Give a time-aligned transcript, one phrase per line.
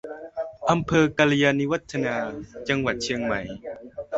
[0.71, 2.17] อำเภอกัลยาณิวัฒนา
[2.69, 3.41] จังหวัดเชียงใหม่